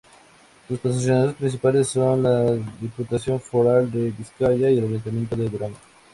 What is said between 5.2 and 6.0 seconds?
de Durango.